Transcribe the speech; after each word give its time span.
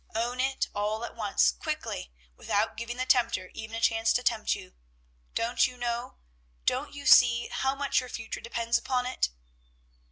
Own 0.15 0.39
it 0.39 0.67
all 0.73 1.05
at 1.05 1.15
once, 1.15 1.51
quickly, 1.51 2.11
without 2.35 2.75
giving 2.75 2.97
the 2.97 3.05
tempter 3.05 3.51
even 3.53 3.75
a 3.75 3.79
chance 3.79 4.11
to 4.13 4.23
tempt 4.23 4.55
you! 4.55 4.73
Don't 5.35 5.67
you 5.67 5.77
know, 5.77 6.17
don't 6.65 6.95
you 6.95 7.05
see, 7.05 7.49
how 7.51 7.75
much 7.75 7.99
your 7.99 8.09
future 8.09 8.41
depends 8.41 8.79
upon 8.79 9.05
it? 9.05 9.29